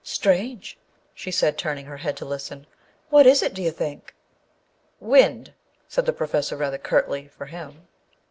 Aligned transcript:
"Strange/' 0.03 0.77
she 1.13 1.29
said, 1.29 1.59
turning 1.59 1.85
her 1.85 1.97
head 1.97 2.17
to 2.17 2.25
listen." 2.25 2.65
What 3.11 3.27
is 3.27 3.43
it, 3.43 3.53
do 3.53 3.61
you 3.61 3.69
think 3.69 4.15
?""Wind," 4.99 5.53
said 5.87 6.07
the 6.07 6.11
Professor 6.11 6.57
rather 6.57 6.79
curtly, 6.79 7.27
for 7.27 7.45
him. 7.45 7.87